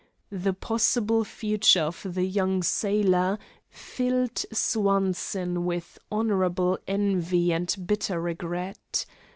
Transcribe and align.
The 0.31 0.53
possible 0.53 1.23
future 1.23 1.83
of 1.83 2.15
the 2.15 2.23
young 2.23 2.63
sailor 2.63 3.37
filled 3.69 4.45
Swanson 4.51 5.63
with 5.63 5.99
honorable 6.11 6.79
envy 6.87 7.53
and 7.53 7.71
bitter 7.85 8.19
regret. 8.19 9.05